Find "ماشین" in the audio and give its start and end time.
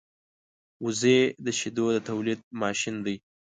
2.61-2.95